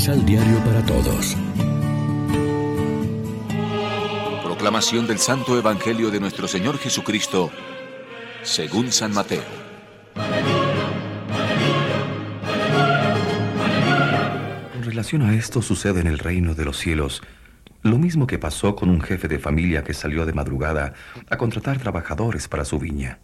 Misal 0.00 0.24
Diario 0.24 0.56
para 0.64 0.82
Todos. 0.86 1.36
Proclamación 4.42 5.06
del 5.06 5.18
Santo 5.18 5.58
Evangelio 5.58 6.10
de 6.10 6.18
nuestro 6.18 6.48
Señor 6.48 6.78
Jesucristo, 6.78 7.50
según 8.42 8.92
San 8.92 9.12
Mateo. 9.12 9.42
Con 14.72 14.82
relación 14.84 15.20
a 15.20 15.34
esto 15.34 15.60
sucede 15.60 16.00
en 16.00 16.06
el 16.06 16.18
reino 16.18 16.54
de 16.54 16.64
los 16.64 16.78
cielos 16.78 17.20
lo 17.82 17.98
mismo 17.98 18.26
que 18.26 18.38
pasó 18.38 18.74
con 18.74 18.88
un 18.88 19.02
jefe 19.02 19.28
de 19.28 19.38
familia 19.38 19.84
que 19.84 19.92
salió 19.92 20.24
de 20.24 20.32
madrugada 20.32 20.94
a 21.28 21.36
contratar 21.36 21.78
trabajadores 21.78 22.48
para 22.48 22.64
su 22.64 22.78
viña. 22.78 23.18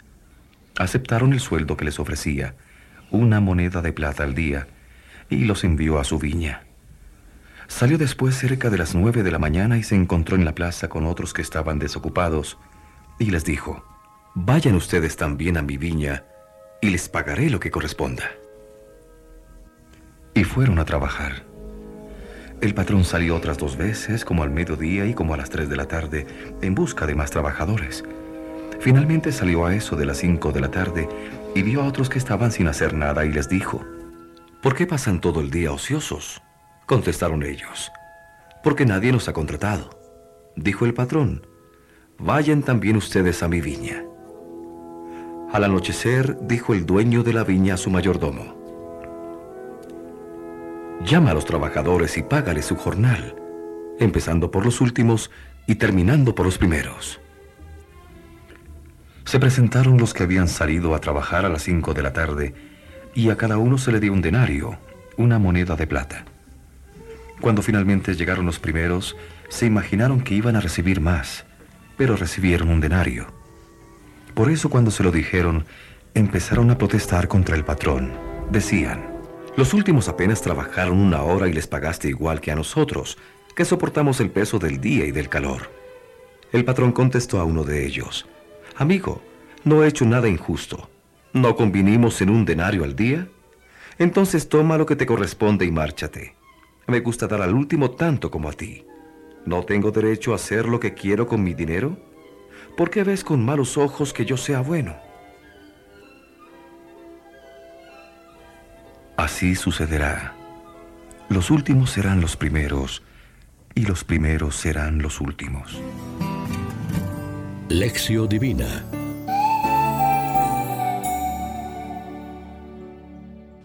Aceptaron 0.76 1.32
el 1.32 1.40
sueldo 1.40 1.78
que 1.78 1.86
les 1.86 1.98
ofrecía, 1.98 2.54
una 3.10 3.40
moneda 3.40 3.80
de 3.80 3.94
plata 3.94 4.24
al 4.24 4.34
día, 4.34 4.66
y 5.30 5.46
los 5.46 5.64
envió 5.64 5.98
a 5.98 6.04
su 6.04 6.18
viña. 6.18 6.66
Salió 7.68 7.98
después 7.98 8.36
cerca 8.36 8.70
de 8.70 8.78
las 8.78 8.94
nueve 8.94 9.22
de 9.22 9.30
la 9.30 9.38
mañana 9.38 9.76
y 9.78 9.82
se 9.82 9.96
encontró 9.96 10.36
en 10.36 10.44
la 10.44 10.54
plaza 10.54 10.88
con 10.88 11.06
otros 11.06 11.32
que 11.32 11.42
estaban 11.42 11.78
desocupados, 11.78 12.58
y 13.18 13.30
les 13.30 13.44
dijo, 13.44 13.84
Vayan 14.34 14.74
ustedes 14.74 15.16
también 15.16 15.56
a 15.56 15.62
mi 15.62 15.76
viña, 15.76 16.24
y 16.80 16.90
les 16.90 17.08
pagaré 17.08 17.50
lo 17.50 17.58
que 17.58 17.70
corresponda. 17.70 18.30
Y 20.34 20.44
fueron 20.44 20.78
a 20.78 20.84
trabajar. 20.84 21.44
El 22.60 22.74
patrón 22.74 23.04
salió 23.04 23.36
otras 23.36 23.58
dos 23.58 23.76
veces, 23.76 24.24
como 24.24 24.42
al 24.42 24.50
mediodía 24.50 25.06
y 25.06 25.14
como 25.14 25.34
a 25.34 25.36
las 25.36 25.50
tres 25.50 25.68
de 25.68 25.76
la 25.76 25.86
tarde, 25.86 26.26
en 26.62 26.74
busca 26.74 27.06
de 27.06 27.14
más 27.14 27.30
trabajadores. 27.30 28.04
Finalmente 28.80 29.32
salió 29.32 29.66
a 29.66 29.74
eso 29.74 29.96
de 29.96 30.06
las 30.06 30.18
cinco 30.18 30.52
de 30.52 30.60
la 30.60 30.70
tarde 30.70 31.08
y 31.54 31.62
vio 31.62 31.82
a 31.82 31.86
otros 31.86 32.08
que 32.08 32.18
estaban 32.18 32.52
sin 32.52 32.68
hacer 32.68 32.94
nada 32.94 33.24
y 33.24 33.32
les 33.32 33.48
dijo, 33.48 33.84
¿Por 34.62 34.74
qué 34.74 34.86
pasan 34.86 35.20
todo 35.20 35.40
el 35.40 35.50
día 35.50 35.72
ociosos? 35.72 36.42
Contestaron 36.86 37.42
ellos, 37.42 37.90
porque 38.62 38.86
nadie 38.86 39.10
nos 39.10 39.28
ha 39.28 39.32
contratado. 39.32 39.90
Dijo 40.54 40.86
el 40.86 40.94
patrón, 40.94 41.44
vayan 42.16 42.62
también 42.62 42.96
ustedes 42.96 43.42
a 43.42 43.48
mi 43.48 43.60
viña. 43.60 44.04
Al 45.52 45.64
anochecer 45.64 46.38
dijo 46.42 46.74
el 46.74 46.86
dueño 46.86 47.24
de 47.24 47.32
la 47.32 47.42
viña 47.42 47.74
a 47.74 47.76
su 47.76 47.90
mayordomo, 47.90 48.54
llama 51.04 51.32
a 51.32 51.34
los 51.34 51.44
trabajadores 51.44 52.16
y 52.18 52.22
págale 52.22 52.62
su 52.62 52.76
jornal, 52.76 53.34
empezando 53.98 54.52
por 54.52 54.64
los 54.64 54.80
últimos 54.80 55.32
y 55.66 55.74
terminando 55.74 56.36
por 56.36 56.46
los 56.46 56.56
primeros. 56.56 57.20
Se 59.24 59.40
presentaron 59.40 59.98
los 59.98 60.14
que 60.14 60.22
habían 60.22 60.46
salido 60.46 60.94
a 60.94 61.00
trabajar 61.00 61.44
a 61.46 61.48
las 61.48 61.62
cinco 61.62 61.94
de 61.94 62.02
la 62.02 62.12
tarde 62.12 62.54
y 63.12 63.30
a 63.30 63.36
cada 63.36 63.58
uno 63.58 63.76
se 63.76 63.90
le 63.90 63.98
dio 63.98 64.12
un 64.12 64.22
denario, 64.22 64.78
una 65.16 65.40
moneda 65.40 65.74
de 65.74 65.88
plata. 65.88 66.24
Cuando 67.40 67.62
finalmente 67.62 68.14
llegaron 68.14 68.46
los 68.46 68.58
primeros, 68.58 69.16
se 69.48 69.66
imaginaron 69.66 70.20
que 70.20 70.34
iban 70.34 70.56
a 70.56 70.60
recibir 70.60 71.00
más, 71.00 71.44
pero 71.96 72.16
recibieron 72.16 72.68
un 72.68 72.80
denario. 72.80 73.26
Por 74.34 74.50
eso 74.50 74.68
cuando 74.68 74.90
se 74.90 75.02
lo 75.02 75.10
dijeron, 75.10 75.64
empezaron 76.14 76.70
a 76.70 76.78
protestar 76.78 77.28
contra 77.28 77.56
el 77.56 77.64
patrón. 77.64 78.12
Decían, 78.50 79.06
los 79.56 79.74
últimos 79.74 80.08
apenas 80.08 80.42
trabajaron 80.42 80.98
una 80.98 81.22
hora 81.22 81.48
y 81.48 81.52
les 81.52 81.66
pagaste 81.66 82.08
igual 82.08 82.40
que 82.40 82.52
a 82.52 82.56
nosotros, 82.56 83.18
que 83.54 83.64
soportamos 83.64 84.20
el 84.20 84.30
peso 84.30 84.58
del 84.58 84.80
día 84.80 85.06
y 85.06 85.12
del 85.12 85.28
calor. 85.28 85.70
El 86.52 86.64
patrón 86.64 86.92
contestó 86.92 87.40
a 87.40 87.44
uno 87.44 87.64
de 87.64 87.86
ellos, 87.86 88.26
Amigo, 88.76 89.22
no 89.64 89.82
he 89.82 89.88
hecho 89.88 90.04
nada 90.04 90.28
injusto. 90.28 90.90
¿No 91.32 91.56
convinimos 91.56 92.20
en 92.20 92.30
un 92.30 92.44
denario 92.44 92.84
al 92.84 92.94
día? 92.94 93.28
Entonces 93.98 94.48
toma 94.48 94.76
lo 94.76 94.84
que 94.84 94.96
te 94.96 95.06
corresponde 95.06 95.64
y 95.64 95.70
márchate. 95.70 96.34
Me 96.88 97.00
gusta 97.00 97.26
dar 97.26 97.42
al 97.42 97.54
último 97.54 97.90
tanto 97.90 98.30
como 98.30 98.48
a 98.48 98.52
ti. 98.52 98.84
¿No 99.44 99.64
tengo 99.64 99.90
derecho 99.90 100.32
a 100.32 100.36
hacer 100.36 100.68
lo 100.68 100.78
que 100.78 100.94
quiero 100.94 101.26
con 101.26 101.42
mi 101.42 101.52
dinero? 101.52 101.96
¿Por 102.76 102.90
qué 102.90 103.02
ves 103.02 103.24
con 103.24 103.44
malos 103.44 103.76
ojos 103.76 104.12
que 104.12 104.24
yo 104.24 104.36
sea 104.36 104.60
bueno? 104.60 104.96
Así 109.16 109.56
sucederá. 109.56 110.34
Los 111.28 111.50
últimos 111.50 111.90
serán 111.90 112.20
los 112.20 112.36
primeros 112.36 113.02
y 113.74 113.84
los 113.84 114.04
primeros 114.04 114.54
serán 114.54 115.02
los 115.02 115.20
últimos. 115.20 115.80
Lección 117.68 118.28
Divina 118.28 118.84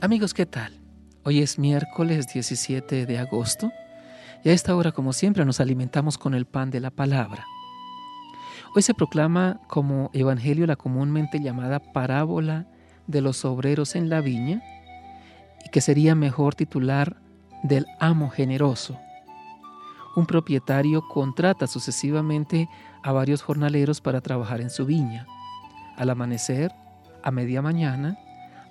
Amigos, 0.01 0.33
¿qué 0.33 0.47
tal? 0.47 0.80
Hoy 1.23 1.43
es 1.43 1.59
miércoles 1.59 2.33
17 2.33 3.05
de 3.05 3.19
agosto 3.19 3.71
y 4.43 4.49
a 4.49 4.53
esta 4.53 4.75
hora, 4.75 4.91
como 4.91 5.13
siempre, 5.13 5.45
nos 5.45 5.59
alimentamos 5.59 6.17
con 6.17 6.33
el 6.33 6.45
pan 6.45 6.71
de 6.71 6.79
la 6.79 6.89
palabra. 6.89 7.45
Hoy 8.75 8.81
se 8.81 8.95
proclama 8.95 9.59
como 9.67 10.09
evangelio 10.13 10.65
la 10.65 10.77
comúnmente 10.77 11.39
llamada 11.39 11.77
parábola 11.77 12.65
de 13.05 13.21
los 13.21 13.45
obreros 13.45 13.95
en 13.95 14.09
la 14.09 14.19
viña 14.19 14.63
y 15.63 15.69
que 15.69 15.79
sería 15.79 16.15
mejor 16.15 16.55
titular 16.55 17.17
del 17.61 17.85
amo 17.99 18.31
generoso. 18.31 18.97
Un 20.15 20.25
propietario 20.25 21.07
contrata 21.07 21.67
sucesivamente 21.67 22.67
a 23.03 23.11
varios 23.11 23.43
jornaleros 23.43 24.01
para 24.01 24.21
trabajar 24.21 24.59
en 24.59 24.71
su 24.71 24.87
viña. 24.87 25.27
Al 25.97 26.09
amanecer, 26.09 26.71
a 27.21 27.29
media 27.29 27.61
mañana, 27.61 28.17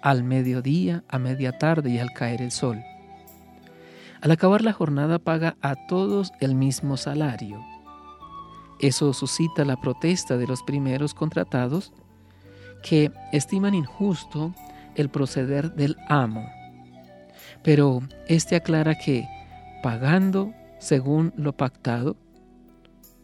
al 0.02 0.24
mediodía, 0.24 1.04
a 1.08 1.18
media 1.18 1.58
tarde 1.58 1.90
y 1.90 1.98
al 1.98 2.12
caer 2.12 2.42
el 2.42 2.50
sol. 2.50 2.82
Al 4.20 4.30
acabar 4.30 4.62
la 4.62 4.72
jornada 4.72 5.18
paga 5.18 5.56
a 5.62 5.86
todos 5.86 6.32
el 6.40 6.54
mismo 6.54 6.96
salario. 6.96 7.64
Eso 8.78 9.12
suscita 9.12 9.64
la 9.64 9.76
protesta 9.76 10.36
de 10.36 10.46
los 10.46 10.62
primeros 10.62 11.14
contratados 11.14 11.92
que 12.82 13.12
estiman 13.32 13.74
injusto 13.74 14.54
el 14.94 15.08
proceder 15.08 15.74
del 15.74 15.96
amo. 16.08 16.48
Pero 17.62 18.00
éste 18.26 18.56
aclara 18.56 18.94
que 18.94 19.26
pagando 19.82 20.52
según 20.78 21.32
lo 21.36 21.52
pactado, 21.52 22.16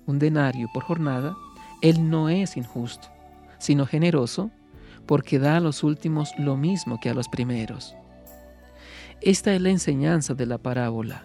un 0.06 0.19
denario 0.19 0.69
por 0.72 0.84
jornada, 0.84 1.36
él 1.82 2.09
no 2.09 2.28
es 2.28 2.56
injusto, 2.56 3.09
sino 3.59 3.86
generoso 3.86 4.50
porque 5.06 5.38
da 5.38 5.56
a 5.56 5.60
los 5.60 5.82
últimos 5.82 6.32
lo 6.38 6.56
mismo 6.56 7.00
que 7.00 7.10
a 7.10 7.14
los 7.14 7.28
primeros. 7.28 7.96
Esta 9.20 9.54
es 9.54 9.60
la 9.60 9.70
enseñanza 9.70 10.34
de 10.34 10.46
la 10.46 10.58
parábola, 10.58 11.24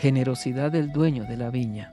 generosidad 0.00 0.70
del 0.70 0.92
dueño 0.92 1.24
de 1.24 1.36
la 1.36 1.50
viña. 1.50 1.92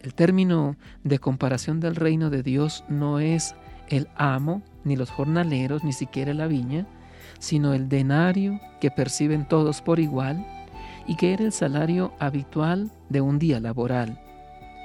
El 0.00 0.14
término 0.14 0.76
de 1.02 1.18
comparación 1.18 1.80
del 1.80 1.96
reino 1.96 2.30
de 2.30 2.42
Dios 2.42 2.84
no 2.88 3.18
es 3.18 3.56
el 3.88 4.08
amo, 4.14 4.62
ni 4.84 4.94
los 4.96 5.10
jornaleros, 5.10 5.82
ni 5.82 5.92
siquiera 5.92 6.32
la 6.34 6.46
viña, 6.46 6.86
sino 7.40 7.74
el 7.74 7.88
denario 7.88 8.60
que 8.80 8.90
perciben 8.90 9.46
todos 9.46 9.82
por 9.82 9.98
igual 9.98 10.46
y 11.06 11.16
que 11.16 11.32
era 11.32 11.44
el 11.44 11.52
salario 11.52 12.12
habitual 12.18 12.92
de 13.08 13.20
un 13.20 13.38
día 13.38 13.60
laboral. 13.60 14.20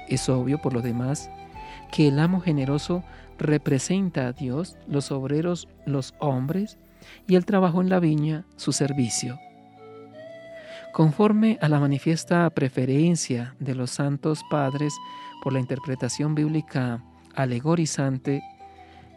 Es 0.08 0.28
obvio, 0.28 0.60
por 0.60 0.72
lo 0.72 0.82
demás, 0.82 1.30
que 1.92 2.08
el 2.08 2.18
amo 2.18 2.40
generoso 2.40 3.04
representa 3.38 4.28
a 4.28 4.32
Dios, 4.32 4.76
los 4.86 5.10
obreros, 5.12 5.68
los 5.86 6.14
hombres, 6.18 6.78
y 7.26 7.34
el 7.34 7.44
trabajo 7.44 7.80
en 7.80 7.88
la 7.88 8.00
viña, 8.00 8.46
su 8.56 8.72
servicio. 8.72 9.38
Conforme 10.92 11.58
a 11.60 11.68
la 11.68 11.80
manifiesta 11.80 12.48
preferencia 12.50 13.56
de 13.58 13.74
los 13.74 13.90
santos 13.90 14.42
padres 14.50 14.94
por 15.42 15.52
la 15.52 15.60
interpretación 15.60 16.34
bíblica 16.34 17.02
alegorizante, 17.34 18.42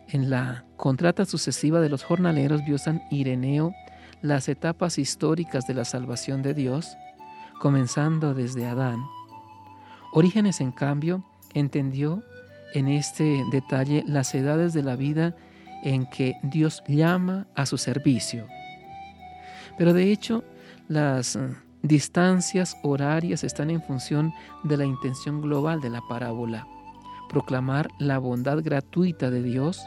en 0.10 0.30
la 0.30 0.66
contrata 0.75 1.25
sucesiva 1.25 1.80
de 1.80 1.90
los 1.90 2.04
jornaleros 2.04 2.64
vio 2.66 2.78
San 2.78 3.04
Ireneo 3.12 3.74
las 4.22 4.50
etapas 4.50 4.98
históricas 4.98 5.68
de 5.68 5.74
la 5.75 5.86
salvación 5.86 6.42
de 6.42 6.54
Dios, 6.54 6.98
comenzando 7.60 8.34
desde 8.34 8.66
Adán. 8.66 9.00
Orígenes, 10.14 10.62
en 10.62 10.72
cambio, 10.72 11.24
entendió 11.54 12.24
en 12.74 12.88
este 12.88 13.44
detalle 13.52 14.04
las 14.08 14.34
edades 14.36 14.74
de 14.74 14.84
la 14.84 14.96
vida 14.96 15.36
en 15.84 16.06
que 16.06 16.36
Dios 16.44 16.84
llama 16.88 17.48
a 17.56 17.66
su 17.66 17.78
servicio. 17.78 18.48
Pero 19.78 19.94
de 19.94 20.12
hecho, 20.12 20.44
las 20.88 21.36
eh, 21.36 21.50
distancias 21.81 22.78
horarias 22.84 23.44
están 23.44 23.69
en 23.69 23.81
función 23.81 24.34
de 24.64 24.78
la 24.78 24.86
intención 24.86 25.42
global 25.42 25.81
de 25.81 25.90
la 25.90 26.02
parábola, 26.10 26.68
proclamar 27.30 27.90
la 28.00 28.18
bondad 28.18 28.64
gratuita 28.64 29.30
de 29.30 29.44
Dios 29.44 29.86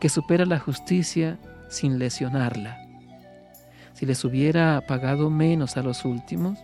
que 0.00 0.08
supera 0.08 0.46
la 0.46 0.58
justicia 0.58 1.38
sin 1.68 1.98
lesionarla. 1.98 2.78
Si 3.92 4.06
les 4.06 4.24
hubiera 4.24 4.80
pagado 4.86 5.30
menos 5.30 5.76
a 5.76 5.82
los 5.82 6.04
últimos, 6.04 6.58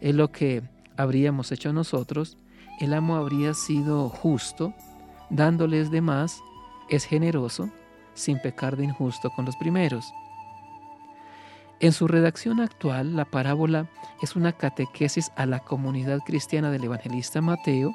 es 0.00 0.14
lo 0.14 0.30
que 0.30 0.62
habríamos 0.96 1.50
hecho 1.52 1.72
nosotros, 1.72 2.38
el 2.78 2.94
amo 2.94 3.16
habría 3.16 3.54
sido 3.54 4.08
justo 4.08 4.72
dándoles 5.30 5.90
de 5.90 6.00
más, 6.00 6.42
es 6.88 7.04
generoso, 7.04 7.70
sin 8.14 8.40
pecar 8.40 8.76
de 8.76 8.84
injusto 8.84 9.30
con 9.30 9.44
los 9.44 9.56
primeros. 9.56 10.12
En 11.80 11.92
su 11.92 12.08
redacción 12.08 12.60
actual, 12.60 13.14
la 13.14 13.24
parábola 13.24 13.88
es 14.22 14.34
una 14.34 14.52
catequesis 14.52 15.30
a 15.36 15.46
la 15.46 15.60
comunidad 15.60 16.20
cristiana 16.20 16.70
del 16.70 16.84
evangelista 16.84 17.40
Mateo, 17.40 17.94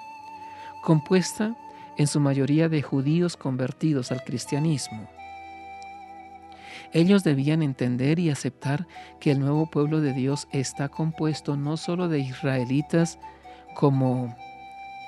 compuesta 0.81 1.55
en 1.97 2.07
su 2.07 2.19
mayoría 2.19 2.69
de 2.69 2.81
judíos 2.81 3.35
convertidos 3.35 4.11
al 4.11 4.23
cristianismo. 4.23 5.09
Ellos 6.93 7.23
debían 7.23 7.63
entender 7.63 8.19
y 8.19 8.29
aceptar 8.29 8.87
que 9.19 9.31
el 9.31 9.39
nuevo 9.39 9.69
pueblo 9.69 9.99
de 9.99 10.13
Dios 10.13 10.47
está 10.51 10.89
compuesto 10.89 11.57
no 11.57 11.75
solo 11.75 12.07
de 12.07 12.19
israelitas 12.19 13.19
como 13.75 14.35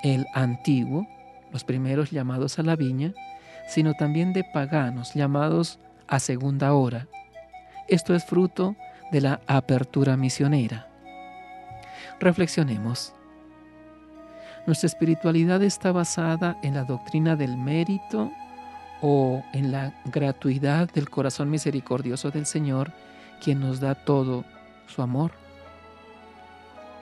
el 0.05 0.27
antiguo, 0.33 1.07
los 1.51 1.63
primeros 1.63 2.11
llamados 2.11 2.59
a 2.59 2.63
la 2.63 2.75
viña, 2.75 3.15
sino 3.67 3.95
también 3.95 4.33
de 4.33 4.43
paganos 4.43 5.15
llamados 5.15 5.79
a 6.07 6.19
segunda 6.19 6.73
hora. 6.73 7.07
Esto 7.87 8.13
es 8.13 8.23
fruto 8.23 8.75
de 9.11 9.21
la 9.21 9.41
apertura 9.47 10.15
misionera. 10.15 10.87
Reflexionemos. 12.19 13.13
Nuestra 14.67 14.85
espiritualidad 14.85 15.63
está 15.63 15.91
basada 15.91 16.55
en 16.61 16.75
la 16.75 16.83
doctrina 16.83 17.35
del 17.35 17.57
mérito 17.57 18.31
o 19.01 19.43
en 19.53 19.71
la 19.71 19.91
gratuidad 20.05 20.91
del 20.91 21.09
corazón 21.09 21.49
misericordioso 21.49 22.29
del 22.29 22.45
Señor, 22.45 22.91
quien 23.43 23.59
nos 23.59 23.79
da 23.79 23.95
todo 23.95 24.45
su 24.85 25.01
amor. 25.01 25.31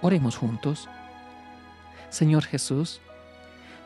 Oremos 0.02 0.38
juntos. 0.38 0.88
Señor 2.14 2.46
Jesús, 2.46 3.02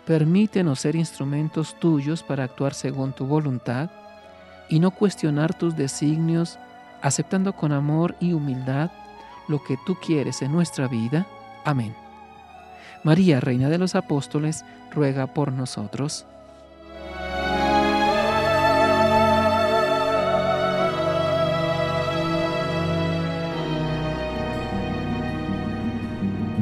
permítenos 0.06 0.82
ser 0.82 0.98
instrumentos 0.98 1.80
tuyos 1.80 2.24
para 2.24 2.44
actuar 2.44 2.74
según 2.74 3.14
tu 3.14 3.26
voluntad 3.26 3.90
y 4.68 4.80
no 4.80 4.92
cuestionar 4.92 5.58
tus 5.58 5.78
designios, 5.78 6.60
aceptando 7.02 7.54
con 7.54 7.72
amor 7.72 8.18
y 8.20 8.34
humildad 8.34 8.92
lo 9.48 9.64
que 9.64 9.78
tú 9.86 9.96
quieres 9.96 10.42
en 10.42 10.52
nuestra 10.52 10.90
vida. 10.90 11.26
Amén. 11.64 11.96
María, 13.02 13.40
Reina 13.40 13.70
de 13.70 13.78
los 13.78 13.96
Apóstoles, 13.96 14.66
ruega 14.92 15.28
por 15.28 15.54
nosotros. 15.54 16.26